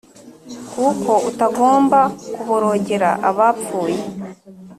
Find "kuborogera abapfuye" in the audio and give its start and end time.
2.33-3.99